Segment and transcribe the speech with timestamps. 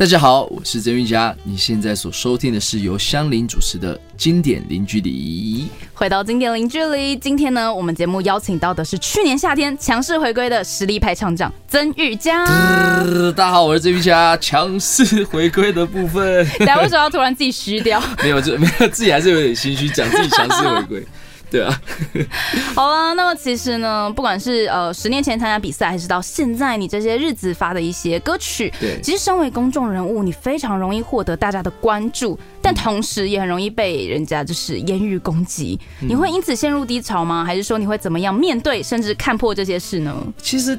[0.00, 1.36] 大家好，我是曾玉佳。
[1.44, 5.68] 你现在所收听的是由香菱主持的《经典零距离》。
[5.92, 12.46] 回到经典零距离，今天呢，我们节目邀请到的是去年夏天强势回归的实力派唱将曾玉佳。
[13.36, 14.34] 大家好，我是曾玉佳。
[14.38, 18.02] 强势回归的部分，大家为什么要突然自己虚掉？
[18.24, 21.06] 没有，就 没有自己还是有点心虚，讲自己强势回归。
[21.50, 21.82] 对啊，
[22.76, 35.78] 好了，那么其实呢，不管是呃十年前参加比赛，还是到现在你这些日子发的一些歌曲，对，其实身为公众人物，你非常容易获得大家的关注，但同时也很容易被人家就是言语攻击。
[35.98, 37.44] 你会因此陷入低潮吗？
[37.44, 40.16] 还是说你会怎么样面对，甚至看破这些事呢？
[40.40, 40.78] 其实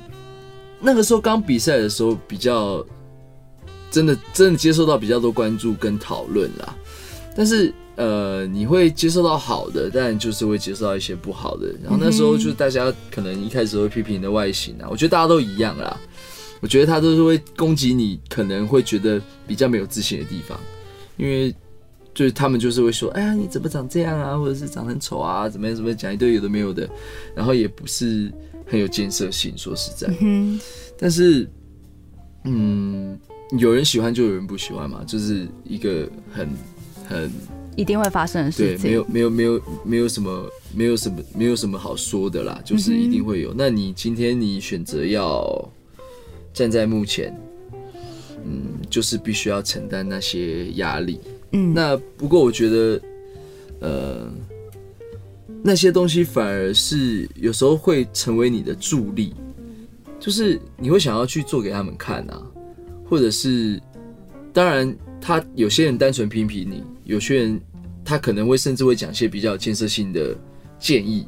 [0.79, 2.81] 那个时候刚比赛的时候，比较
[3.91, 6.73] 真的真的接受到比较多关注跟讨论啦，
[7.35, 7.73] 但是。
[8.01, 11.67] 呃，你会接受到好的，但就是会接受到一些不好的。
[11.83, 15.95] 然后那时候就是大家可能一开始会批评你的外形啊，我觉得大家都一样啦。
[16.61, 20.59] 我觉得他都是会攻击你，可能会觉得比较没有自信的地方，
[21.15, 21.53] 因为
[22.11, 26.89] 就是他们就是会说，哎呀，你怎么长这样啊，或者是长很丑啊，怎么样怎么样，讲一堆有的没有的，
[27.35, 28.31] 然后也不是
[28.65, 30.11] 很有建设性，说实在。
[30.21, 30.59] 嗯
[30.97, 31.47] 但是，
[32.45, 33.19] 嗯，
[33.59, 36.49] 有人喜欢就有人不喜欢嘛，就是一个很
[37.07, 37.31] 很。
[37.75, 38.81] 一定会发生的事情。
[38.81, 43.53] 对，没有没有没有没有什么没有什么没有什么好说的啦，就是一定会有。
[43.57, 45.69] 那你今天你选择要
[46.53, 47.33] 站在目前，
[48.45, 51.19] 嗯，就是必须要承担那些压力。
[51.51, 53.01] 嗯，那不过我觉得，
[53.79, 54.27] 呃，
[55.63, 59.33] 那些东西反而是有时候会成为你的助力，
[60.19, 62.41] 就是你会想要去做给他们看啊，
[63.09, 63.81] 或者是，
[64.51, 64.93] 当然。
[65.21, 67.61] 他有些人单纯批评你，有些人
[68.03, 70.35] 他可能会甚至会讲一些比较建设性的
[70.79, 71.27] 建议，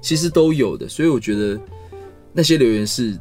[0.00, 0.88] 其实都有的。
[0.88, 1.60] 所以我觉得
[2.32, 3.18] 那些留言是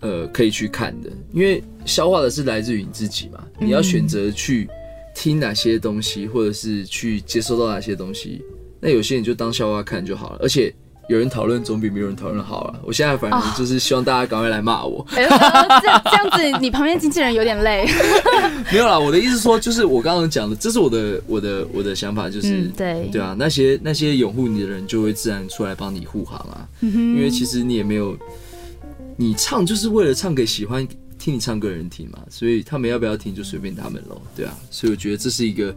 [0.00, 3.46] 呃可以去看的，因为消化的是来自于你自己嘛。
[3.58, 4.68] 你要选择去
[5.14, 8.42] 听哪些东西，或者是去接收到哪些东西，
[8.80, 10.74] 那有些人就当笑话看就好了，而且。
[11.10, 12.78] 有人讨论总比没有人讨论好啊。
[12.84, 15.04] 我现在反正就是希望大家赶快来骂我。
[15.10, 17.84] 这这样子，你旁边经纪人有点累。
[18.70, 26.68] 没有啦，我的意思说，就是我刚刚讲的，这是我的我的我的想法，就是对对啊，那些那些拥护你的人就会自然出来帮你护航啊。
[26.80, 28.16] 因为其实你也没有，
[29.16, 30.86] 你唱就是为了唱给喜欢
[31.18, 34.22] 听你唱歌的人听嘛，所以他们要不要听就随便他们喽。
[34.36, 35.74] 对啊，所以我觉得这是一个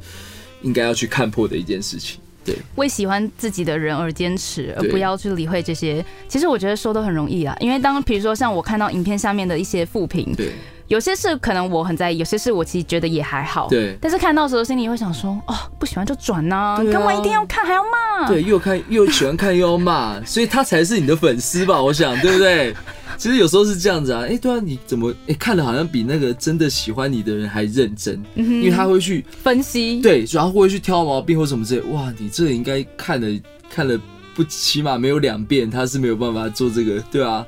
[0.62, 2.20] 应该要去看破的一件事情。
[2.46, 6.04] 对，为喜欢自己的人而坚持，而不要去理会这些。
[6.28, 10.52] 其实我觉得说都很容易啊，因为当比如说像我看到影片下面的一些负评，对，
[10.88, 13.98] 有些事可能我很在意，有些事我其实觉得也还好，对。
[14.02, 18.28] 但是看到时候心里会想说，哦，不喜欢就转呐，干嘛一定要看还要骂？
[18.28, 21.82] 对，又看又喜欢看又要骂，所以他才是你的粉丝吧？
[21.82, 22.76] 我想，对不对？
[23.18, 31.82] 其实有时候是这样子啊，哎，对啊，你怎么哎看的好像比那个真的喜欢你的人还认真，因为他会去分析，对，然后会去挑毛病或什么之类。
[31.92, 34.00] 哇，你这应该看了看了
[34.36, 37.46] 不起码没有两遍，他是没有办法做这个，对啊。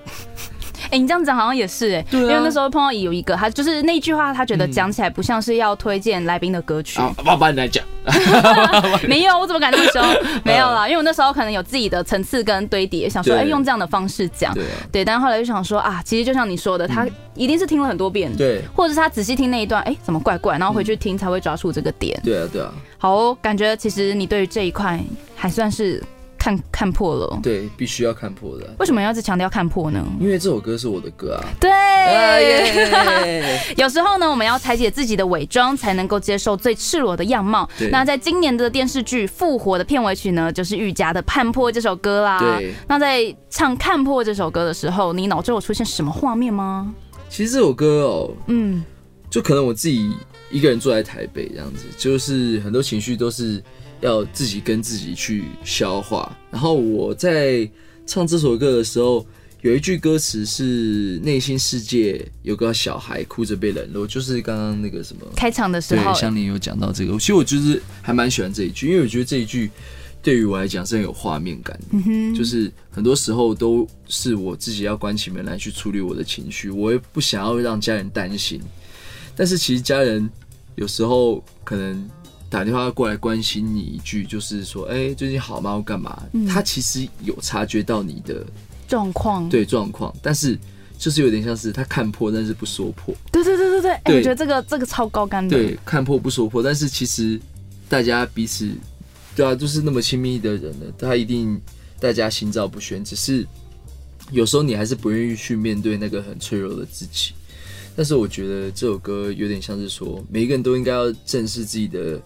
[0.92, 7.00] 哎，你这样讲好像也是哎，因为那时候碰到有一个，他就是那句话，他觉得讲起来不像是要推荐来宾的歌曲。
[7.02, 7.84] 我帮你来讲，
[9.08, 10.02] 没有，我怎么敢这么说？
[10.44, 14.54] 没有啦，因为我那时候可能有自己的层次跟堆叠，想说哎，用这样的方式讲，
[14.92, 15.04] 对。
[15.06, 22.20] 但后来就想说啊，其实就像你说的，他一定是听了很多遍，对，或者是他仔细听那一段，哎，怎么怪怪，然后回去听才会抓住这个点。
[22.24, 22.72] 对啊，对啊。
[22.98, 25.00] 好，感觉其实你对于这一块
[25.36, 26.02] 还算是。
[26.46, 28.72] 看看破了，对，必须要看破的。
[28.78, 30.06] 为什么要一直强调看破呢？
[30.20, 31.42] 因为这首歌是我的歌啊。
[31.60, 31.72] 对，
[33.76, 37.68] 有时候呢，我们要拆解自己的伪装，才能够接受最赤裸的样貌。
[37.90, 42.38] 那在今年的电视剧《复活》的片尾曲呢，就是玉佳的《判破》这首歌啦。
[42.38, 42.72] 对。
[42.88, 46.94] 那在唱《看破》这首歌的时候，你脑中有出现什么画面吗？
[47.28, 48.84] 其实这首歌哦，嗯，
[49.32, 50.14] 就可能我自己
[50.52, 53.64] 一个人坐在台北这样子，就是很多情绪都是。
[54.02, 56.38] 要自己跟自己去消化。
[56.52, 57.70] 然后我在
[58.06, 59.26] 唱这首歌的时候，
[59.62, 67.18] 有一句歌词是“内心世界有个小孩哭着被冷落”，就是刚刚那个什么开场的时候，对，香菱有讲到这个。
[67.18, 69.72] 其实我就是还蛮喜欢这一句，因为我觉得这一句
[70.22, 72.38] 对于我来讲是很有画面感的。
[72.38, 78.62] 就是很多时候都是我自己要关起门来去处理我的情绪，我也不想要让家人担心。
[79.36, 80.30] 但是其实家人
[80.76, 82.08] 有时候可能。
[82.50, 85.74] 打电话过来关心你一句，就是说，哎，最近好吗？
[85.74, 86.24] 或干嘛？
[86.48, 88.46] 他其实有察觉到你的
[88.88, 90.58] 状况，对状况，但是
[90.98, 93.14] 就是有点像是他看破，但是不说破。
[93.32, 95.58] 对对对对对，我觉得这个这个超高干的。
[95.58, 97.40] 对，看破不说破，但是其实
[97.90, 98.70] 大家彼此，
[99.36, 101.60] 对啊，就是那么亲密的人了，他一定
[102.00, 103.04] 大家心照不宣。
[103.04, 103.46] 只是
[104.32, 107.34] 有时候你还是不愿意去面对那个很脆弱的自己。
[107.96, 112.20] 但是我觉得这首歌有点像是说，每一个人都应该要正视自己的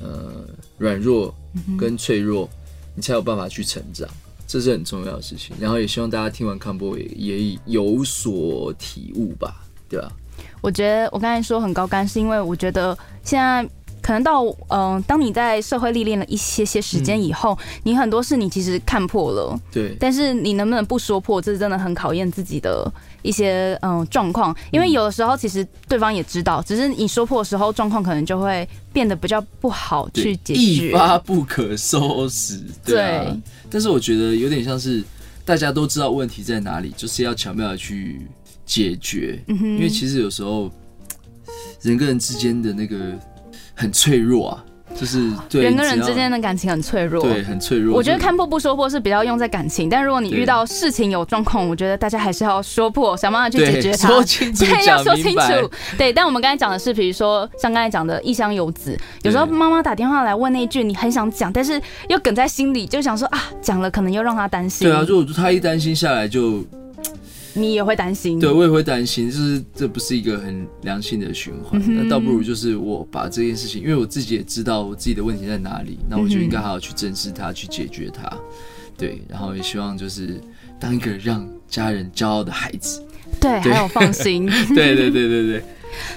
[0.00, 0.44] 呃
[0.78, 1.34] 软弱
[1.78, 2.48] 跟脆弱，
[2.94, 4.08] 你才有办法去成长，
[4.46, 5.54] 这是很重要的事情。
[5.60, 7.06] 然后也希望大家听完康波也
[7.40, 10.12] 也有所体悟吧，对吧？
[10.60, 13.68] 我觉得我刚才说很高干，是因为我觉得现在。
[14.02, 19.96] 可能到嗯，当你在社会历练了一些些时间以后，你很多事你其实看破了，对。
[20.00, 24.54] 但是你能不能不说破，这是真的很考验自己的一些嗯状况。
[24.72, 32.60] 因为有的时候其实对方也知道，只是你说破的时候，状况可能就会变得比较不好去解决，一发不可收拾。
[32.84, 33.32] 对。
[33.70, 35.02] 但是我觉得有点像是
[35.44, 38.26] 大家都知道问题在哪里，就是要巧妙的去
[38.66, 39.40] 解决。
[39.46, 39.68] 嗯哼。
[39.76, 40.68] 因为其实有时候
[41.82, 43.16] 人跟人之间的那个。
[43.82, 44.64] 很脆弱啊，
[44.94, 47.96] 就是人跟人之间的感情很脆弱，对，很脆弱。
[47.96, 55.70] 我觉得看破不说破是比较用在感情，但如果你遇到事情有状况，我觉得大家还是要说破，想办法去解决它，说清楚， 对，要说清楚。
[55.98, 64.86] 对，但我们刚才讲的是，比如说像刚才讲的异乡游子，有时候妈妈打电话来问那一句，你很想讲，但是又梗在心里，就想说啊，讲了可能又让他担心。
[64.86, 66.64] 对啊，如果他一担心下来就。
[67.54, 71.80] 你也会担心，对我也会担心，就是这不是一个很良性的循环。
[71.86, 78.30] 那倒不如就是我把这件事情，因为我自己也知道我自己的问题在哪里，那我就应该好好去正视它，去解决它。
[78.96, 80.40] 对，然后也希望就是
[80.78, 83.02] 当一个让家人骄傲的孩子，
[83.40, 84.46] 对，还有放心。
[84.74, 85.64] 对对对对对。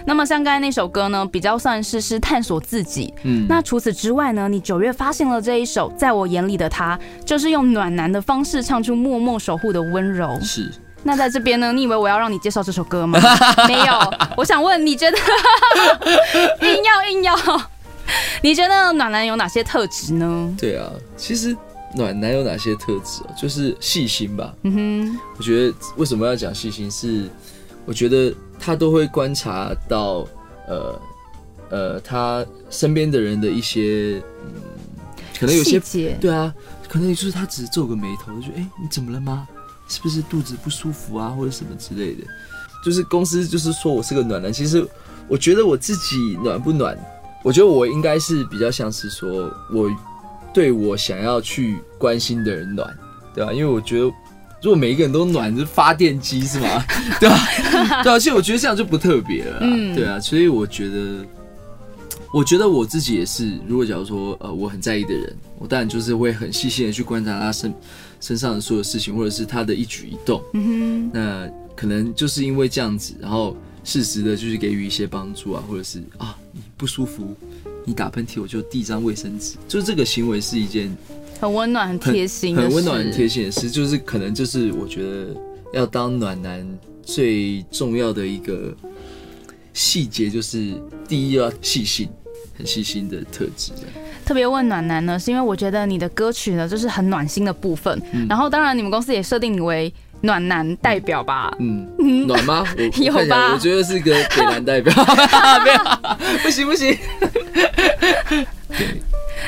[0.06, 3.14] 那么像刚才那首歌呢，比较算是是探索自己。
[3.24, 10.30] 嗯，那除此之外呢，你九月发现了这一首《在我眼里的他》，就是用暖男的方式唱出默默守护的温柔。
[10.42, 10.72] 是。
[11.08, 11.72] 那在这边呢？
[11.72, 13.20] 你以为我要让你介绍这首歌吗？
[13.68, 15.18] 没有，我想问，你觉得
[16.62, 17.36] 硬要硬要？
[18.42, 20.56] 你觉得暖男有哪些特质呢？
[20.60, 21.56] 对啊，其实
[21.96, 23.30] 暖男有哪些特质啊？
[23.40, 24.52] 就是细心吧。
[24.64, 24.74] 嗯
[25.14, 26.90] 哼，我觉得为什么要讲细心？
[26.90, 27.30] 是
[27.86, 30.28] 我觉得他都会观察到，
[30.68, 31.00] 呃
[31.70, 34.54] 呃，他身边的人的一些，嗯，
[35.40, 35.80] 可能有些
[36.20, 36.52] 对啊，
[36.90, 39.48] 可能就是他只是皱个眉头，就哎，你怎么了吗？
[39.88, 42.24] 是不是肚子不舒服啊，或者什么之类的？
[42.84, 44.86] 就是公司就是说我是个暖男，其实
[45.28, 46.96] 我觉得我自己暖不暖，
[47.44, 49.90] 我觉得我应该是比较像是说我
[50.54, 52.96] 对我想要去关心的人暖，
[53.34, 53.52] 对吧？
[53.52, 54.06] 因为我觉得
[54.62, 56.84] 如果每一个人都暖，是发电机是吗？
[57.20, 58.04] 对吧？
[58.04, 59.60] 对啊，其实我觉得这样就不特别了，
[59.96, 60.20] 对啊。
[60.20, 61.26] 所以我觉得，
[62.32, 67.74] 我觉得我自己也是，如果假如说呃我很在意的人，我当然就是会很细心的去观察他身。
[68.26, 77.36] 身上的所有事情，或者是他的一举一动，嗯哼，那可能就是因为这样子，然后适时的就是给予一些帮助啊，或者是啊你不舒服，
[77.86, 80.90] 你打喷嚏我就递张卫生纸，就是这个行为是一件
[81.40, 85.28] 很温暖、很贴心、很温暖、很贴心的事，就是可能就是我觉得
[85.72, 86.68] 要当暖男
[87.04, 88.76] 最重要的一个
[89.72, 90.74] 细节，就是
[91.08, 92.10] 第一要细心。
[92.58, 93.74] 很细心的特质，
[94.26, 98.02] 特别问暖男呢，是因为我觉得你的歌曲呢，就是很暖心的部分。
[98.28, 101.56] 然后，当然你们公司也设定你为暖男代表吧？
[101.60, 102.66] 嗯，暖吗？
[103.00, 103.54] 有吧？
[103.54, 104.94] 我觉得是个北男代表，
[105.64, 105.80] 没有，
[106.42, 106.98] 不行不行。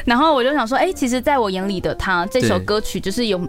[0.05, 3.41] 然后我就想说，哎，其实在我眼里的他这首歌曲，就是有。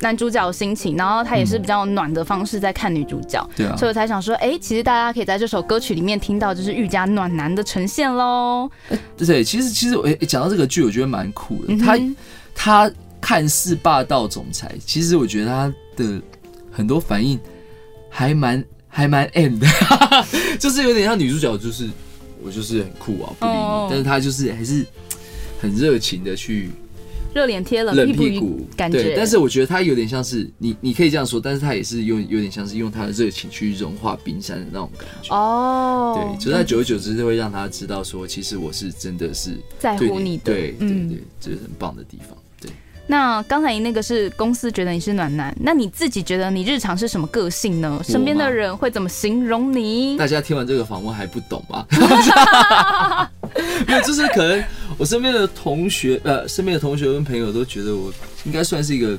[0.00, 8.70] 男主角的心情，然后他也是比较暖的方式在看女主角，对啊，所以我才想说，哎，其实大家可以在这首歌曲里面听到就是愈加暖男的呈现喽。
[9.16, 11.76] 对，其实其实我讲到这个剧，我觉得蛮酷的。
[11.78, 11.98] 他
[12.54, 16.22] 他看似霸道总裁，其实我觉得他的
[16.70, 17.38] 很多反应
[18.08, 19.66] 还蛮还蛮 M 的，
[20.60, 21.88] 就是有点像女主角，就是
[22.42, 24.86] 我就是很酷啊，不理你，但是他就是还是
[25.60, 26.70] 很热情的去。
[27.34, 29.02] 热脸贴冷屁股，感觉。
[29.02, 35.34] 对，但是我觉得他有点像是你，你可以这样说，但是他也是用有点像是用他的热情去融化冰山的那种感觉。
[35.34, 42.36] 哦，对，就在久而久之就会让他知道说，其实我是真的是在乎你的，对对对，这是很棒的地方。
[42.60, 42.70] 对。
[43.06, 48.00] 那刚才那个是公司觉得你是暖男，那你自己觉得你日常是什么个性呢？
[48.04, 50.16] 身边的人会怎么形容你？
[50.16, 51.86] 大家听完这个访问还不懂吗？
[53.86, 54.62] 没有，就是可能
[54.98, 58.12] 我身边的同学，呃，身边的同学跟朋友都觉得我
[58.44, 59.16] 应该算是一个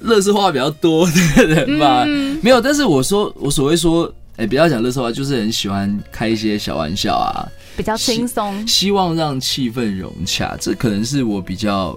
[0.00, 2.04] 乐色话比较多的人吧。
[2.42, 10.56] 没有，但是我说我所谓说，哎，不要讲乐色话，就是很喜欢开一些小玩笑啊，比较轻松，希望让气氛融洽。
[10.60, 11.96] 这可能是我比较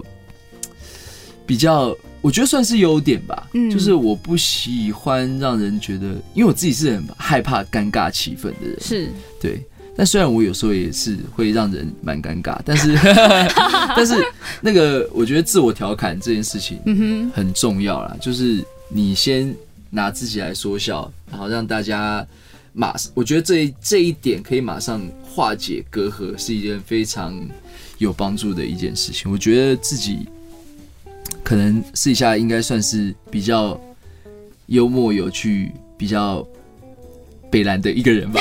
[1.44, 3.48] 比较，我觉得算是优点吧。
[3.54, 9.08] 嗯，就是我不喜欢让人觉得，因为我自己是很害怕尴尬气氛的人，是
[9.40, 9.60] 对。
[9.96, 12.94] 但虽然我有时候也是会让人蛮尴尬，但是
[13.96, 14.14] 但是
[14.60, 16.78] 那个我觉得自我调侃这件事情
[17.34, 19.54] 很重要啦，就是你先
[19.88, 22.26] 拿自己来说笑，然后让大家
[22.74, 27.34] 马，我觉得这这一点可以马上化解隔阂，是一件非常
[27.96, 29.32] 有帮助的一件事情。
[29.32, 30.28] 我觉得自己
[31.42, 33.80] 可能私底下应该算是比较
[34.66, 36.46] 幽默有趣、比较
[37.50, 38.40] 北兰的一个人吧。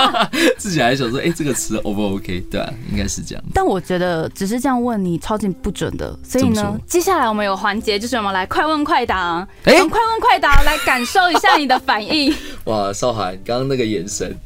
[0.58, 2.40] 自己还想说，哎、这个词 O 不 OK？
[2.50, 3.44] 对啊，应该是这样。
[3.54, 12.34] 但我觉得只是这样问你超级不准的，所以呢接下来我们有环节，就是我们来快问快答，哎用快问快答来感受一下你的反应。
[12.64, 14.36] 哇，少涵刚刚那个眼神，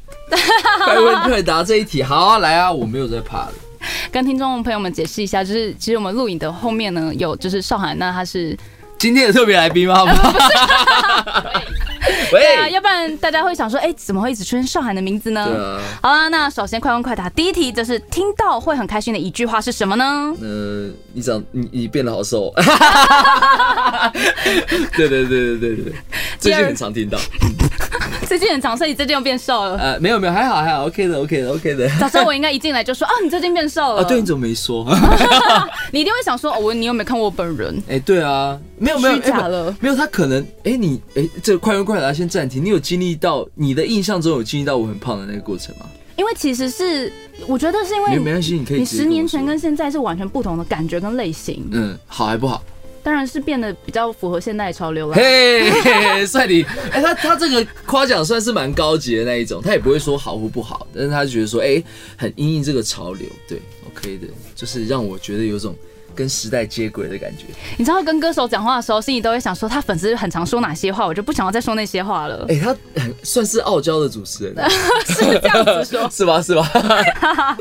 [0.85, 3.53] 快问快答这一题，好啊，来啊，我没有在怕的。
[4.13, 8.57] 跟听众朋友们解释一下，就是其实我们录影的后面呢，有就是少涵，那他是
[8.99, 10.05] 今天的特别来宾吗？
[12.33, 15.79] 对啊，要不然大家会想说，哎、怎么会一直出现上海的名字呢？
[16.03, 20.35] 好啦，那首先快问快答，第一题就是听到会很开心的一句话是什么呢？
[20.41, 22.53] 呃，你长你你变得好瘦，
[24.97, 25.93] 对对对对对对，
[26.39, 27.19] 最近很常听到。
[28.33, 29.77] 最近很长，所以你最近又变瘦了。
[29.77, 31.87] 呃，没有没有，还好还好，OK 的 OK 的 OK 的。
[32.01, 34.01] 早知道我应该一进来就说啊，你最近变瘦了。
[34.01, 34.87] 啊，对，你怎么没说？
[35.93, 37.79] 你一定会想说，哦，我你有没有看过我本人？
[37.91, 39.77] 哎，对啊，没有没有，虚假哎了。
[39.81, 42.65] 没有，他可能，哎，你，哎，这个快问快答先暂停。
[42.65, 45.85] 你有经历到你的印象中有经历到我很胖的那个过程吗？
[46.17, 47.13] 因为其实是，
[47.47, 52.63] 我觉得是因为没没关系，你可以十年前跟现在是完全不同的感觉跟类型，嗯好还不好？
[53.03, 55.15] 当然是变得比较符合现代潮流了。
[55.15, 61.83] 嘿，嘿帅你，哎、他他这个夸奖算是蛮高级的那一种，他也不会说好或不好，但是他觉得说，哎、
[62.17, 65.75] 很因应这个潮流，对，OK 的，就是让我觉得有种
[66.15, 67.45] 跟时代接轨的感觉。
[67.77, 72.47] 你知道跟歌手讲话的时候，心里都会想说，他粉丝很常说哪些话，我就不想要再说那些话了。
[72.49, 74.55] 哎、他很算是傲娇的主持人，
[75.07, 76.09] 是这样子说。
[76.13, 76.41] 是吧？
[76.41, 76.63] 是吧？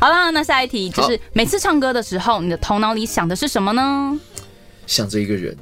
[0.00, 4.18] 好了，那下一题就是每次唱歌的时候，你的头脑里想的是什么呢？
[4.86, 5.56] 想着一个人，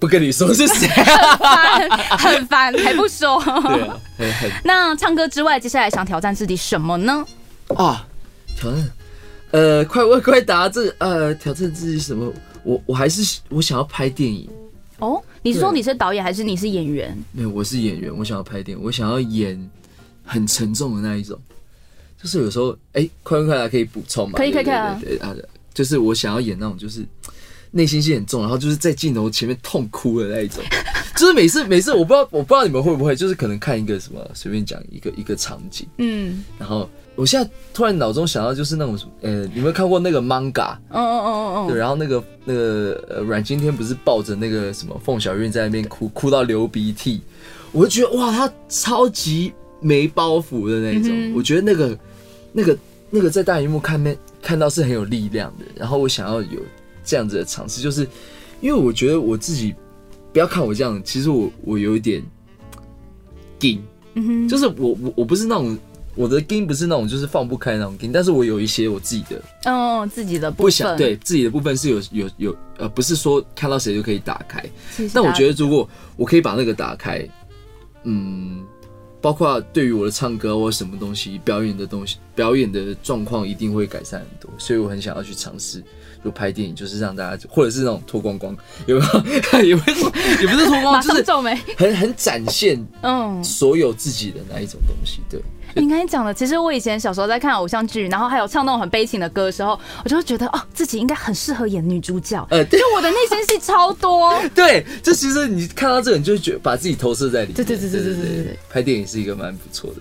[0.00, 0.88] 不跟你说是谁，
[2.18, 3.40] 很烦，还不说。
[3.44, 7.24] 对啊，很很那唱歌之外，接下来想挑战自己什么呢？
[7.76, 8.06] 啊，
[8.56, 8.90] 挑战，
[9.52, 12.32] 呃，快问快答，这呃挑战自己什么？
[12.64, 14.48] 我我还是我想要拍电影。
[14.98, 17.16] 哦，你是说你是导演还是你是演员？
[17.32, 19.70] 没有，我是演员，我想要拍电影，我想要演
[20.24, 21.38] 很沉重的那一种。
[22.22, 24.38] 就是有时候，哎、快问快答可以补充嘛？
[24.38, 25.34] 可以可以可以对啊，
[25.74, 27.04] 就是我想要演那种，就是
[27.72, 30.62] 内心戏很重，然后就是在镜头前面痛哭的那一种。
[31.16, 36.42] 就是每次每次，我不知道我不知道你们会不会，就是可能看一个什么，随便讲一个一个场景，嗯。
[36.58, 40.72] 然后我现在突然脑中想到就是那种什么，呃，你有没有看过那个 manga？
[40.88, 41.66] 哦哦哦哦。
[41.68, 47.20] 对，嗯，然后那个那个呃阮经天不是抱着那个什么凤小岳在那边哭，哭到流鼻涕，
[47.72, 51.34] 我就觉得哇，他超级没包袱的那种，嗯。
[51.34, 51.98] 我觉得那个
[52.52, 52.76] 那个
[53.10, 56.58] 那个在大荧幕看面看到是很有力量的，然后我想要有
[57.04, 58.06] 这样子的尝试，就是
[58.60, 59.74] 因为我觉得我自己
[60.32, 62.22] 不要看我这样，其实我我有一点
[63.60, 63.82] 硬，
[64.14, 65.78] 嗯哼，就是我我我不是那种。
[66.14, 74.62] 我的 game 不是那种就是放不开那种 game，但是我有一些我自己的嗯嗯自己的部不想分，对自己的部分是有有有呃，不是说看到谁就可以打开。
[74.94, 77.26] 其实但我觉得如果我可以把那个打开，
[78.02, 78.62] 嗯，
[79.22, 84.50] 包括对于我的唱歌或什么东西表演的东西，表演的状况一定会改善很多。
[84.58, 85.82] 所以我很想要去尝试，
[86.24, 89.06] 就拍电影，就是让大家或者是那种脱光光，有没
[89.52, 89.60] 有？
[89.62, 90.00] 也不是
[90.40, 91.58] 也不是脱光光， 就是皱眉。
[91.76, 95.20] 很很展现嗯，所有自己的那一种东西。
[95.28, 95.40] 对，
[95.74, 102.46] 你刚才讲的，其实我以前小时候在看偶像剧，然后还有唱那种很悲情的歌的时候，我就会觉得哦，自己应该很适合演女主角。
[102.50, 107.54] 呃，对就我的内心戏超多， 对，就其实你看到这个，你就觉得把自己投射在里面。
[107.56, 109.96] 对对对对对对对对拍电影是一个蛮不错的。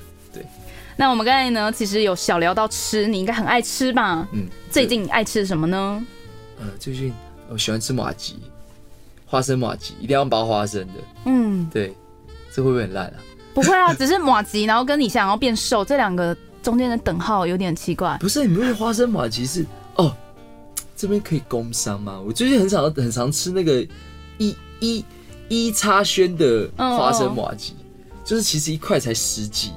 [0.98, 4.27] 那我们刚才呢，其实有小聊到吃，你应该很爱吃吧？
[4.33, 6.05] 嗯，最近爱吃什么呢？
[6.60, 7.12] 呃，最近
[7.50, 8.36] 我喜欢吃马吉，
[9.25, 10.93] 花生马吉，一定要包花生的。
[11.25, 11.95] 嗯，对，
[12.53, 13.15] 这会不会很烂啊？
[13.53, 18.17] 不会啊， 只是马吉，然后跟你想要变瘦这两个中间的等号有点奇怪。
[18.19, 20.15] 不是，你不是花生马吉是哦，
[20.95, 22.21] 这边可以工商吗？
[22.25, 23.86] 我最近很常很常吃那个
[24.38, 25.03] 一一
[25.50, 27.75] 一叉轩的花生马吉，
[28.24, 29.71] 就是其实一块才十几。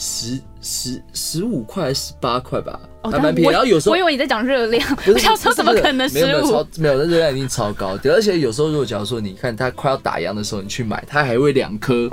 [0.00, 3.46] 十十十五块还是十八块吧，哦还蛮便宜。
[3.46, 6.66] 我然后有时候我以为你在讲热量，不想说怎么可能十五没有没有超？
[6.78, 7.98] 没有，那热量一定超高。
[7.98, 12.08] 对，而且有时候如果假如说你看它快要打烊的时候，你去买，它还会两颗，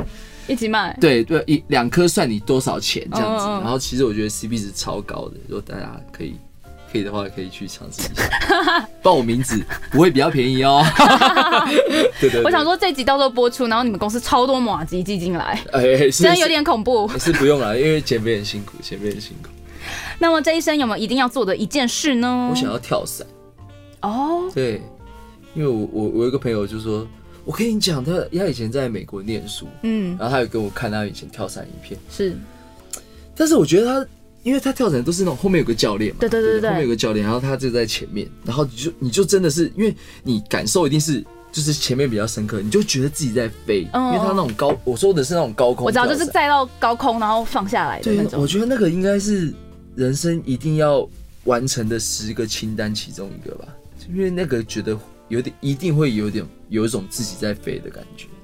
[0.48, 0.98] 一起卖。
[1.00, 3.46] 对对，一两颗算你多少钱这样子。
[3.46, 6.36] 然后其实我觉得 CP 值超高的，如果大家可以
[6.98, 8.88] 可以的话，可以去尝试一下。
[9.04, 10.84] 报我名字不会比较便宜哦。
[12.20, 17.08] 对对对，我想，说这集到时候播出，然后你们公司超多马吉寄进来，哎，是真的有点恐怖。
[17.10, 19.50] 是是不用了，因为减肥很辛苦， 减肥很辛苦。
[20.18, 22.48] 那么这一生有没有一定要做的一件事呢？
[22.50, 23.28] 我想要跳伞。
[24.02, 24.82] 哦，对，
[25.54, 27.08] 因为我我我有一个朋友就说，
[27.46, 32.36] 我跟你讲，他他以前在美国念书，嗯，然后他有跟我看他以前跳伞影片，是
[33.36, 34.10] 但是我觉得他，
[34.48, 48.48] 因为他跳伞都是那种后面有个教练嘛，对对对对对后面有个教练，然后他就在前面，然后你就你就真的是，因为你感受一定是就是前面比较深刻，你就觉得自己在飞，嗯因为他那种高，我说的是那种高空我知道，就是载到高空然后放下来的对那，种我。
[48.48, 49.54] 觉得那个应该是
[49.96, 51.06] 人生一定要
[51.44, 53.68] 完成的十个清单其中一个吧，
[54.10, 58.37] 因为那个觉得有点一定会有点有一种自己在飞的感觉，对。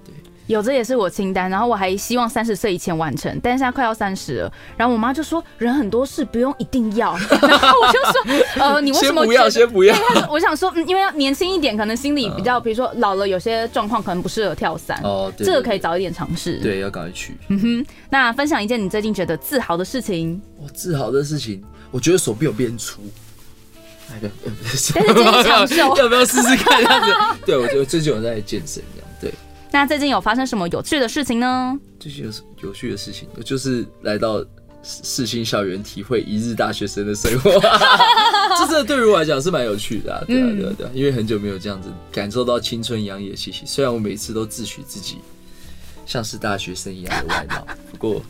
[0.48, 1.50] 有，这也是我清单。
[1.50, 4.54] 然后我还希望三十岁以前完成，但是现在快要三十了。
[4.76, 7.16] 然后我妈就说，人很多事不用一定要。
[7.42, 9.96] 然后我就说， 呃，你为什么不要，先不要。
[10.30, 17.38] 我想说，嗯，因为要年轻一点，可能心里比较，比如说老了，有些状况可能不适合跳伞，哦，对这个可以早一点尝试。，对，要赶快去。
[17.50, 17.86] 嗯哼。
[18.10, 23.02] 那分享一件你最近觉得自豪的事情，我自豪的事情，我觉得手臂有变粗。
[24.12, 27.12] 哎，不，呃不是但是今天长寿 要不要试试看这样子？
[27.46, 29.08] 对，我觉得最近有在健身这样。
[29.22, 29.34] 对，
[29.74, 31.78] 那最近有发生什么有趣的事情呢？
[32.00, 32.32] 最近有
[32.68, 34.46] 有趣的事情，我就是来到
[34.84, 37.52] 世新校园，体会一日大学生的生活。
[38.60, 43.64] 这真的对于我来讲是蛮有趣的、啊，对啊，对啊，对啊，因为很久没有这样子感受到青春洋溢的气息。
[43.66, 45.18] 虽然我每次都自诩自己
[46.06, 48.22] 像是大学生一样的外貌，不过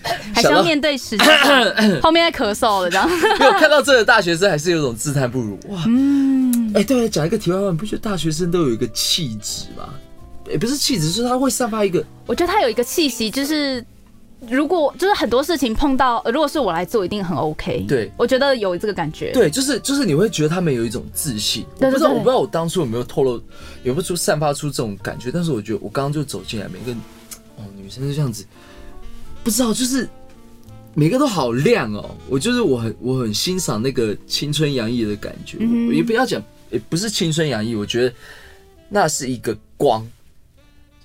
[0.34, 1.28] 还是要面对实践，
[2.00, 3.06] 后面在咳嗽了这样。
[3.38, 5.60] 没有看到这个大学生，还是有种自叹不如。
[5.68, 9.92] 哇，嗯，哎、对了，讲一个题外话，你不觉得大学生都有一个气质吗？
[10.50, 13.84] 也、不是气质，是他会散发一个我觉得它有一个气息，就是
[14.48, 17.84] 如果就是很多事情碰到，呃如果是我来做，一定很 OK。
[17.88, 19.32] 对我觉得有这个感觉。
[19.32, 21.64] 对，就是就是你会觉得他们有一种自信。
[21.80, 23.40] 我不知道，我不知道我当初有没有透露，
[23.82, 26.92] 有没有出散发出这种感觉，但是我觉得我刚刚就走进来，每个
[27.56, 28.44] 哦女生就这样子，
[29.42, 30.08] 不知道就是
[30.94, 32.10] 每个都好亮哦。
[32.28, 36.40] 我就是我很我很欣赏那个青春洋溢的感觉，嗯也不要讲，
[36.70, 38.14] 也不是青春洋溢，我觉得
[38.88, 40.06] 那是一个光，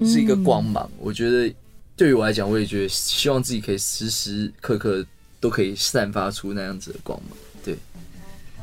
[0.06, 0.90] 是一个光芒。
[1.00, 1.54] 我觉得
[1.96, 5.06] 对于我来讲，我也觉得希望自己可以时时刻刻
[5.40, 7.38] 都可以散发出那样子的光芒。
[7.64, 7.78] 对。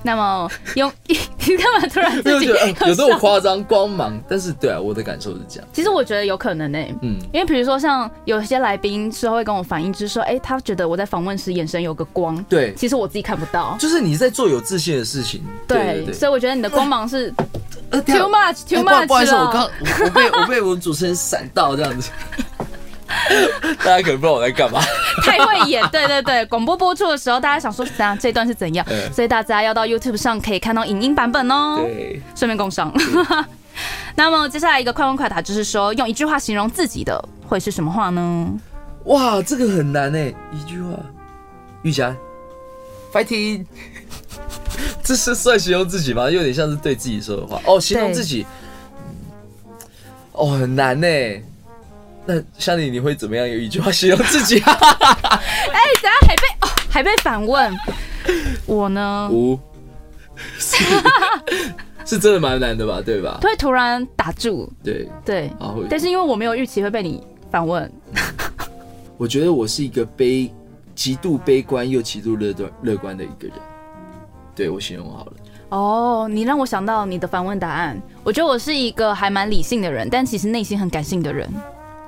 [0.02, 1.14] 那么用 你
[1.58, 5.68] 干嘛突然自己有这么夸张光芒，但是对啊，我的感受是这样。
[5.74, 13.76] 其实我觉得有可能呢、欸嗯，因为比如说像有些来宾之后会跟我反映，就是说，哎、他觉得我在访问时眼神有个光，对，其实我自己看不到。
[13.78, 15.42] 就是你在做有自信的事情。
[15.68, 16.10] 对。
[16.14, 17.30] 所以我觉得你的光芒是
[17.90, 22.10] 呃 too much too much 好不好意思，了我刚我我被我被我们主持人闪到这样子，
[23.84, 24.80] 大家可能不知道我在干嘛。
[25.24, 31.80] 太会演，对对对，广播播出的时候，大家想说怎样这段是怎样，嗯所以大家要到 YouTube 上可以看到影音版本哦。
[31.82, 32.92] 对，顺便共商。
[34.14, 38.48] 那么接下来一个快问快答，就是说用一句话形容自己的会是什么话呢？
[39.04, 40.90] 哇，这个很难哎，一句话，
[41.82, 42.14] 玉霞
[43.12, 43.64] ，fighting，
[45.02, 46.30] 这是算形容自己吗？
[46.30, 48.46] 有点像是对自己说的话哦，形容自己，
[49.66, 49.74] 嗯
[50.32, 51.06] 哦，很难呢。
[52.26, 54.72] 那像你，你会怎么样有一句话形容自己啊？
[55.72, 57.74] 哎、等下还被哦还被反问，
[58.66, 59.58] 我呢 五，
[60.58, 60.76] 四
[62.04, 63.00] 是真的蛮难的吧？
[63.04, 63.38] 对吧？
[63.42, 65.50] 会突然打住，对，对，
[65.88, 67.90] 但是因为我没有预期会被你反问，
[69.16, 70.52] 我觉得我是一个悲、
[70.94, 73.56] 极度悲观又极度乐观乐观的一个人。
[74.60, 75.32] 对我形容好了，
[75.70, 77.98] 哦，你让我想到你的反问答案。
[78.22, 81.48] 我觉得我是一个还蛮理性的人，但其实内心很感性的人，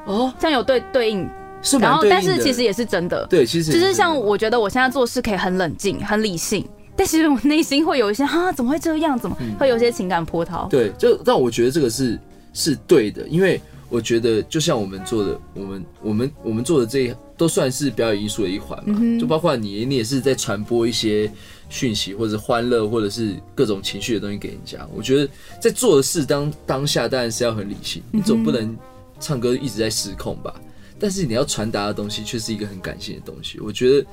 [0.04, 1.26] 哦，这样有对对应。
[1.62, 2.04] 是然后。
[2.10, 6.62] 但是其实也是真的，对，其实就是像我觉得我现在做事可以很冷静、很理性，
[6.94, 9.18] 但其实我内心会有一些啊，怎么会这样？
[9.18, 10.68] 怎么会有一些情感波涛？
[10.68, 12.20] 对，就但我觉得这个是
[12.52, 21.30] 是对的，因为我觉得就像我们做的，我们我们我们做的这一都算是表演艺术的一环嘛，嗯就包括你，你也是在传播一些
[21.72, 24.86] 讯息或者欢乐或者是各种情绪的东西给人家。
[24.94, 28.76] 我觉得在做的事当当下当然是要很理性，你总不能
[29.18, 30.54] 唱歌一直在失控吧？
[31.00, 33.58] 但是你要传达的东西却是一个很感性的东西。
[33.58, 34.06] 我觉得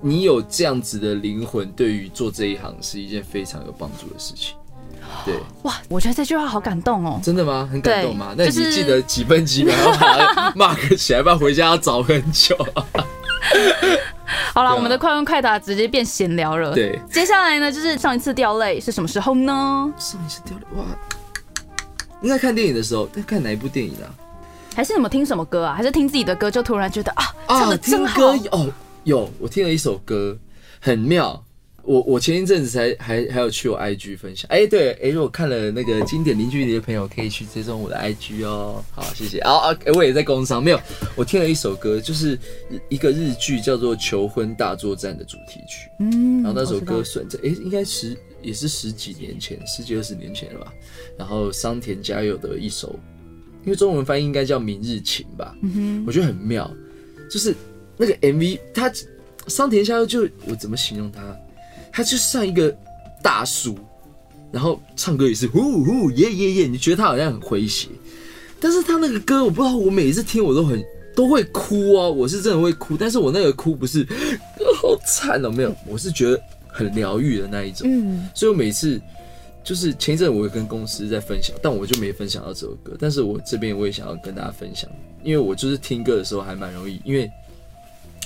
[0.00, 4.54] 你有这样子的灵魂，对于做这一行是一件非常有帮助的事情。
[5.26, 7.20] 对，哇，我觉得这句话好感动哦。
[7.22, 7.68] 真的吗？
[7.70, 8.34] 很感动吗？
[8.38, 12.56] 那你记得几分几秒要把它 mark 起来，不然回家要找很久。
[14.54, 16.74] 好了，啊我们的快问快答直接变闲聊了。
[16.74, 19.92] 对，接下来呢，就是上一次掉泪是什么时候呢？
[19.98, 20.84] 上一次掉泪哇，
[22.22, 24.08] 应该看电影的时候，在看哪一部电影啊？
[24.74, 25.74] 还是你们听什么歌啊？
[25.74, 28.72] 还是听自己的歌就突然觉得啊，唱的真听好歌哦，
[29.04, 30.36] 有我听了一首歌，
[30.80, 31.42] 很妙。
[31.82, 38.84] 我我前一阵子才还还有去我 IG 分享，哎、对，哎、如果看了那个经典零距离的朋友，可以去追踪我的 IG 哦。
[38.90, 39.38] 好，谢谢。
[39.40, 40.80] 啊啊，哎我也在工商，没有，
[41.16, 42.38] 我听了一首歌，就是
[42.88, 45.88] 一个日剧叫做《求婚大作战》的主题曲。
[45.98, 50.72] 嗯，然后那首歌算在哎、应该十也是十几年前，十几二十年前了吧。
[51.18, 52.98] 然后桑田佳佑的一首
[53.64, 56.70] 因为中文翻译应该叫《明日情》吧，嗯我觉得很妙，
[57.30, 57.54] 就是
[57.96, 58.90] 那个 MV，他
[59.46, 61.20] 桑田佳佑就我怎么形容他？
[62.00, 62.74] 他就像一个
[63.22, 63.76] 大叔，
[64.50, 67.88] 然后唱歌也是呼呼耶耶耶，你觉得他好像很诙谐，
[68.58, 70.82] 但是他那个歌我不知道，我每一次听我都很
[71.14, 74.02] 都会哭哦，我是真的会哭，但是我那个哭不是
[74.80, 78.98] 好惨哦，没有，我是觉得很疗愈的那一种，嗯所以我每次
[79.62, 82.96] 就是前一阵我也跟公司在分享，但我就没分享到这首歌。
[82.98, 84.88] 但是我这边我也想要跟大家分享，
[85.22, 87.30] 因为我就是听歌的时候还蛮容易，因为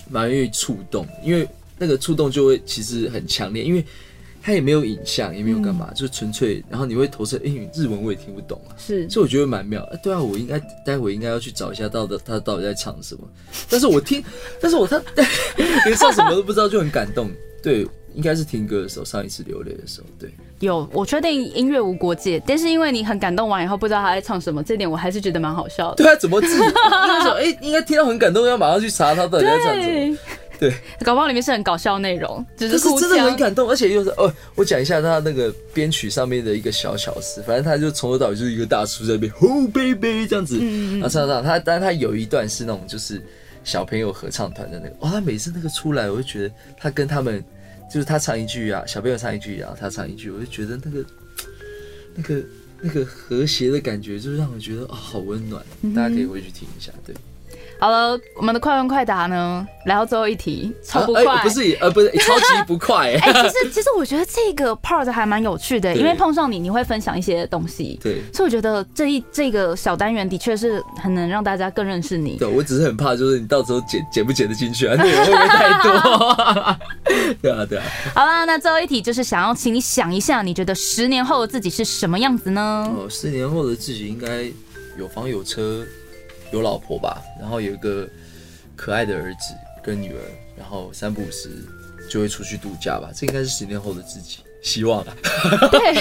[0.09, 1.49] 蛮容易触动，因为
[1.85, 3.85] 那个触动就会其实很强烈，因为
[4.43, 8.73] 它也没有影像，也没有干嘛，就纯粹，然后你会投射，因为日文我也听不懂啊。
[8.79, 9.83] 是所以我觉得蛮妙。
[9.83, 13.21] 啊对啊，我应该待会应该要去找一下，到底他到底在唱什么。
[13.69, 14.25] 但是我听，
[14.63, 14.99] 但是我他
[15.85, 17.31] 连唱什么都不知道，就很感动。
[17.63, 20.07] 对，应该是听歌的时候，上一次流泪的时候。
[20.19, 26.05] 对，有，我确定音乐无国界，但是因为你很感动完以后不知道他在唱什么，这点我还是觉得蛮好笑的。
[26.05, 30.19] 对啊，怎么自己那时候哎，应该听到很感动，要马上去查他到底在唱什么。
[30.65, 30.75] 对，
[31.05, 33.37] 搞不好里面是很搞笑内容，只就是是哭真的很腔。
[33.37, 40.59] 感动，而且又是哦，我讲一下他那个编曲上面的一个小巧思，反正他就从头到尾就是一个大叔在那边 Oh baby 这样子，
[40.93, 43.23] 然后唱唱他，但他有一段是那种就是
[43.63, 47.45] 小朋友合唱团的那个，哇，他每次那个出来，我就觉得他跟他们
[47.93, 51.05] 就是他唱一句啊，小朋友唱一句啊，他唱一句，我就觉得那个
[52.15, 52.43] 那个
[52.81, 55.63] 那个和谐的感觉，就是让我觉得啊、好温暖，
[55.95, 57.15] 大家可以回去听一下，对，
[57.85, 61.35] 好了，我们的快问快答呢，来到最后一题，超不啊快。
[61.35, 68.23] 哎不是呃不是 超级不快、哎、其实其实我觉得这个 part 还蛮有趣的，对因为碰上你，你会分享一些东西，对。
[68.33, 72.39] 所以我觉得这一这个小单元的确是很能让大家更认识你。
[72.39, 74.97] 对，我只是很怕，就是你到时候剪剪不剪得进去啊？
[75.05, 76.77] 内容会不会太多？
[77.43, 77.85] 对啊，对啊。
[78.15, 82.91] 好啦，那最后一题就是想要请你想一下，你觉得十年后的自己是什么样子呢？
[82.97, 84.45] 哦，十年后的自己应该
[84.97, 85.85] 有房有车
[86.55, 88.09] 有老婆吧，然后有一个
[88.77, 90.21] 可爱的儿子跟女儿，
[90.57, 91.51] 然后三不五时
[92.09, 93.11] 就会出去度假吧。
[93.13, 95.17] 这应该是十年后的自己，希望啊。
[95.73, 95.95] 对，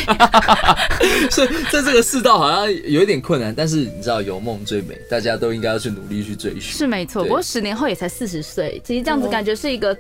[1.32, 6.62] 所以在这个世道好像有一点困难，但是你知道有梦最美，大家都应该要去努力去追寻。
[6.62, 7.24] 是没错。
[7.24, 10.00] 不过十年后也才四十岁，其实这样子感觉是一个40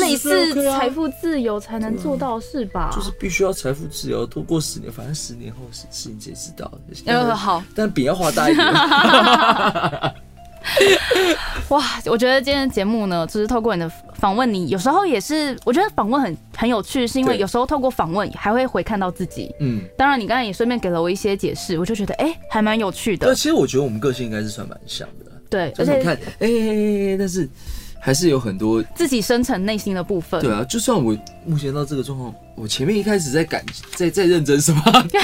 [0.00, 2.90] 类似财富自由才能做到是吧？
[2.94, 6.70] 就是必须要财富自由，多过十年，反正十年后事事情谁知道？
[7.06, 8.66] 呃，好但饼要画大一点。
[11.68, 11.82] 哇！
[12.06, 19.54] 我觉得今天的节目呢，就是透过你的访问，你有时候也是，我觉得访问很很有趣，是因为有时候透过访问还会回看到自己。
[19.60, 23.34] 嗯，当然，你刚才也顺便给了我一些解释，我就觉得哎、还蛮有趣对，的。
[23.34, 25.32] 其实我觉得我们个性应该是算蛮像的。
[25.50, 27.46] 对，而且就是你看，哎、哎哎但是
[28.04, 28.82] 还是有很多。
[28.94, 30.38] 自己深层内心的部分。
[30.42, 33.64] 对啊，就算我目前到这个状况，我前面一开始在感
[33.96, 34.82] 在在认真什么？
[35.08, 35.18] 对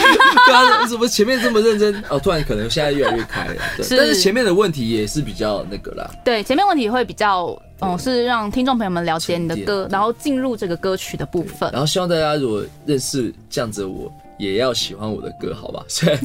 [0.55, 2.03] 啊，怎么前面这么认真？
[2.09, 3.57] 哦，突然可能现在越来越开了。
[3.77, 6.11] 对，是但是前面的问题也是比较那个啦。
[6.25, 11.71] 对，前面问题会比较，嗯，是让听众朋友们了解你的歌，然后进入这个歌曲的部分。
[11.73, 14.11] 然后希望大家如果认识这样子的我，
[14.41, 15.85] 也要喜欢我的歌，好吧？
[15.87, 16.19] 虽然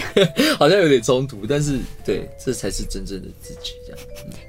[0.57, 3.73] 好像有点冲突，但是对，这才是真正的自己。
[3.85, 3.99] 这样，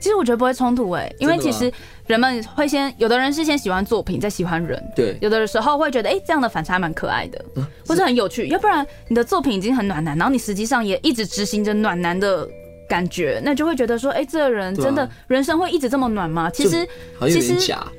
[0.01, 1.71] 其实我觉得不会冲突哎、因为其实
[2.07, 4.83] 人们会先，有的人是先喜欢作品，再喜欢人。
[4.95, 7.45] 对，有的时候会觉得，哎、这样的反差蛮可爱的，
[7.87, 8.49] 或是很有趣。
[8.49, 12.49] 要不然你的作品已经很暖男，然后你实际上也一直执行着暖男的
[12.89, 16.51] 感觉，那就会觉得说，哎、这个人真的人生会一直这么暖吗？
[16.51, 16.87] 其实，
[17.23, 17.57] 其实。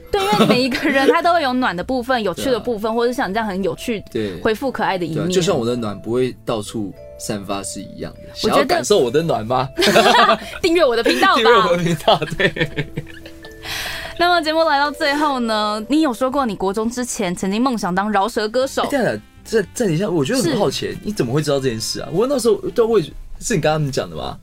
[0.09, 5.29] 对，因为每一个人他都会有暖的部分、有趣的部分， 或者像你这样很有趣、对，回复可爱的一面。
[5.29, 8.19] 就像我的暖不会到处散发是一样的。
[8.33, 9.67] 想我觉得要感受我的暖吗？
[10.63, 11.77] 订阅我的频道 订阅我吧的。
[11.83, 12.87] 频道，对。
[14.17, 19.19] 那么节目来到最后呢，你有说过你国中之前曾经梦想当饶舌歌手，在
[19.73, 22.07] 在你下，我觉得很好奇，你怎么会知道这件事啊？
[22.13, 23.05] 我那时候对我也
[23.41, 24.37] 是你跟他们讲的吗？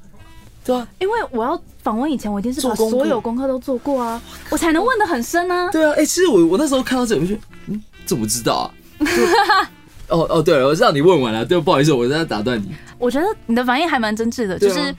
[0.65, 5.71] 对啊，因为我要访问以前，我一定是把所有功课都做过啊，我才能问的很深啊。
[5.71, 7.35] 对啊，哎、其实我我那时候看到这，我就
[7.67, 8.65] 嗯，怎么知道啊？
[9.01, 9.07] 就
[10.17, 12.75] 哦哦，对了，我让你问完了，对，不好意思，我在打断你。
[12.99, 14.95] 我觉得你的反应还蛮真挚的，就是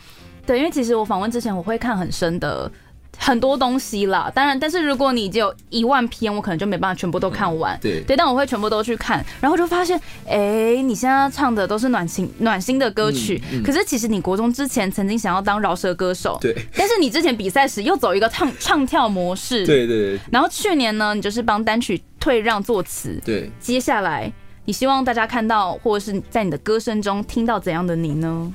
[0.46, 2.72] 对，因为其实我访问之前我会看很深的
[3.18, 4.32] 很多东西啦。
[4.34, 7.78] 当然，但是如果你只有一万篇，我可能就没办法全部都看完。
[7.82, 19.66] 对对，但我会全部都去看，然后就发现，哎、你现在唱的都是暖心暖心的歌曲，嗯嗯可是其实你国中之前曾经想要当饶舌歌手，对但是你之前比赛时又走一个唱唱跳模式，。
[19.66, 24.32] 对对对然后去年呢，你就是帮单曲退让作词，对，接下来
[24.66, 28.54] 你希望大家看到，或者是在你的歌声中听到怎样的你呢？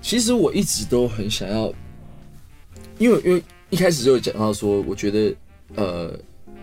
[0.00, 1.72] 其实我一直都很想要，
[2.98, 5.34] 因为因为一开始就有讲到说，我觉得
[5.74, 6.18] 呃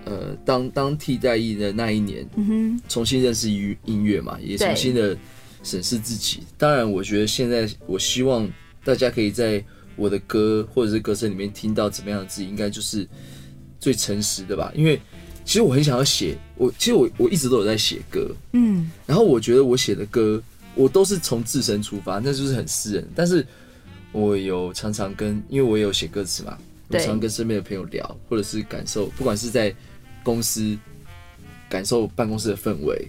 [0.05, 5.17] 呃，当当替代役的那一年，嗯哼，重新认识音音乐嘛，也重新的
[5.63, 6.41] 审视自己。
[6.57, 8.47] 当然，我觉得现在我希望
[8.83, 9.63] 大家可以在
[9.95, 13.07] 我的歌或者是歌声里面听到怎么样的自己，应该就是
[13.79, 14.71] 最诚实的吧。
[14.75, 14.99] 因为
[15.43, 20.41] 其实我很想要写，我其实我我一直都有在写歌，嗯，然后我觉得我写的歌，
[20.75, 23.07] 我都是从自身出发，那就是很私人。
[23.15, 23.45] 但是
[24.11, 26.57] 我有常常跟，因为我也有写歌词嘛，
[26.89, 29.73] 我常常跟身边的朋友聊，或者是感受，不管是在
[30.23, 30.77] 公司
[31.67, 33.07] 感受办公室的氛围，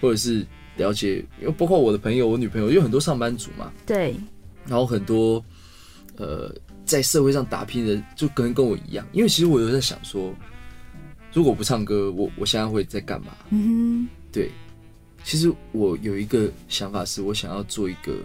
[0.00, 4.14] 或者是了解，因为包括我的朋友，我女朋友，有很多上班族嘛，对，
[4.66, 5.44] 然后很多
[6.16, 6.54] 呃
[6.84, 9.06] 在社会上打拼的，就跟跟我一样。
[9.12, 10.34] 因为其实我有在想说，
[11.32, 13.36] 如果不唱歌，我我现在会在干嘛？
[13.50, 14.50] 嗯哼对，
[15.24, 18.16] 其实我有一个想法，是我想要做一个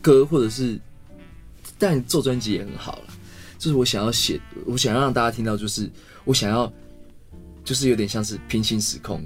[0.00, 0.78] 歌，或者是，
[1.78, 3.14] 但做专辑也很好了。
[3.58, 5.90] 就是我想要写，我想要让大家听到，就是
[6.24, 6.72] 我想要，
[7.64, 9.22] 就是有点像是平行时空，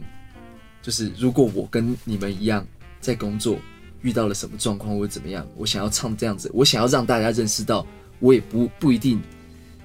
[0.80, 2.66] 就是如果我跟你们一样
[3.00, 3.58] 在工作，
[4.00, 7.86] 遇到了什么状况或者怎么样，我想要唱这样子，我想要让大家认识到，
[8.20, 9.20] 我也不不一定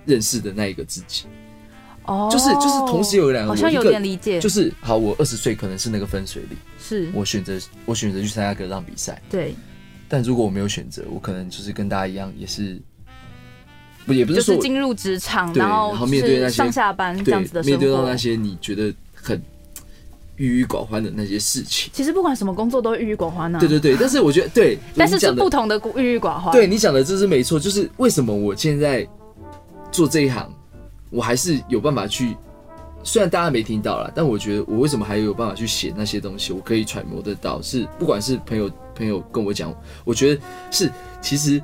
[0.05, 1.25] 认识的那一个自己。
[2.05, 6.57] 哦，就是就是同时有两个，好像有点理解，就是好，我二十岁可能是那个分水岭。
[6.79, 9.53] 是我选择我选择去参加歌唱比赛，对，
[10.07, 12.81] 但如果我没有选择，我可能就是跟大家一样，也是
[14.07, 18.15] 不也不是说我是进入职场，然后然后面对那些上下班这样子的面对到那。
[18.17, 19.39] 些你觉得很
[20.37, 21.91] 郁郁寡欢的那些事情。
[21.93, 26.51] 其实不管什么工作都会郁郁寡欢啊，对对对，但是我觉得对， 但是是不同的郁郁寡欢。
[26.53, 29.07] 对你讲的这是没错，就是为什么我现在
[29.91, 30.49] 做这一行，
[31.09, 32.35] 我还是有办法去。
[33.03, 37.61] 虽然大家没听到了，但我觉得我为什么还有办法去写那些东西，我可以揣摩得到。
[37.61, 40.41] 是不管是朋友朋友跟我讲，我觉得
[40.71, 40.91] 是
[41.21, 41.61] 其实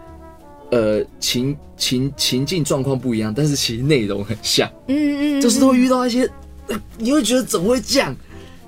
[0.73, 6.27] 呃情情情境状况不一样，但是其实内容很像，嗯，嗯嗯，就是都会遇到一些，
[6.67, 8.15] 呃你会觉得怎么会这样？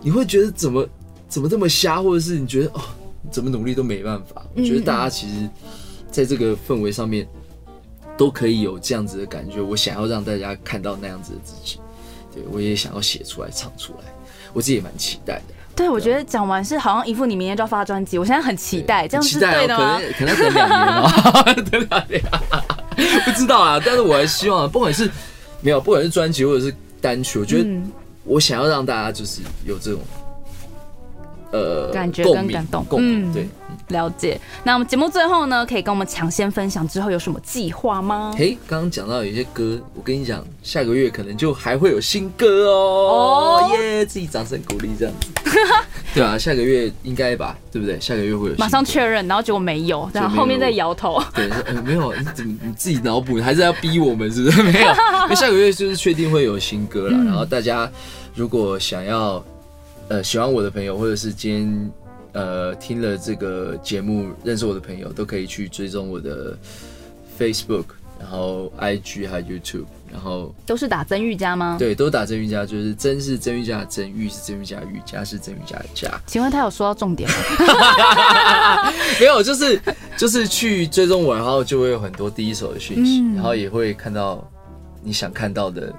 [0.02, 0.88] 你会觉得怎么
[1.28, 2.82] 怎么这么瞎，或者是你觉得哦
[3.32, 4.46] 怎么努力都没办法。
[4.56, 5.50] 我觉得大家其实
[6.12, 7.28] 在这个氛围上面
[8.16, 9.60] 都可以有这样子的感觉。
[9.60, 11.80] 我想要让大家看到那样子的自己，
[12.32, 14.14] 对我也想要写出来唱出来，
[14.54, 15.55] 我自己也蛮期待的。
[15.76, 20.26] 对，我觉得讲完是好像一副你明天就要发专辑，我现在很期待，这样是期待哦，对的吗可？
[20.26, 22.24] 能可能等两年哦， 等两年，
[23.26, 23.82] 不知道啊。
[23.86, 25.10] 但是我还希望，不管是
[25.62, 27.92] 没有，不管是专辑或者是单曲，我觉得嗯，
[28.24, 30.00] 我想要让大家就是有这种
[31.56, 33.48] 呃感觉跟感动共鸣嗯对。
[33.90, 34.40] 了解。
[34.64, 38.34] 那我们节目最后呢，可以跟我们抢先分享之后有什么计划吗？
[38.36, 44.04] 嘿，刚刚讲到有些歌，我跟你讲，下个月可能就还会有新歌哦哦，耶！
[44.04, 45.28] 自己掌声鼓励这样子。
[46.16, 48.00] 对啊，下个月应该吧，对不对？
[48.00, 51.22] 下个月会有新歌马上确认，然后结果没有，然后后面再摇头。
[51.36, 54.64] 对，呃没有，你怎么你自己脑补，还是要逼我们是不是？
[54.64, 57.18] 没有，下个月就是确定会有新歌了。
[57.24, 57.88] 然后大家
[58.34, 59.44] 如果想要
[60.08, 61.92] 呃喜欢我的朋友，或者是今天
[62.34, 66.58] 呃听了这个节目认识我的朋友，都可以去追踪我的
[67.40, 67.86] Facebook，
[68.20, 71.78] 然后 IG 还有 YouTube，然后都是打曾玉佳吗？。
[71.80, 76.10] 对都打真瑜伽，就是曾是真瑜伽的真，玉是真瑜伽的瑜，伽是真瑜伽的佳。
[76.28, 77.36] 请问他有说到重点吗？
[79.20, 79.82] 没有，就是
[80.18, 84.48] 就是去追踪我，然后就会有很多第一手的讯息，嗯然后也会看到
[85.04, 85.94] 你想看到的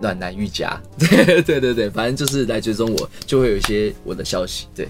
[0.00, 0.80] 暖男瑜伽。
[0.98, 4.66] 对对对对，反正就是来追踪我，就会有一些我的消息。
[4.74, 4.88] 对，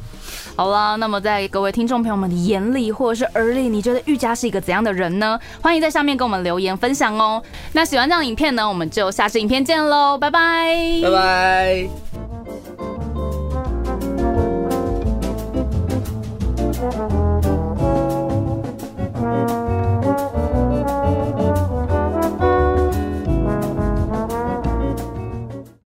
[0.57, 5.38] 好了，那么在各位听众朋友们的眼里或者是耳里，你觉得玉佳是一个怎样的人呢？
[5.61, 7.42] 欢迎在下面跟我们留言分享哦。
[7.73, 12.89] 那喜欢这样影片呢，我们就下次影片见喽，拜拜，拜拜。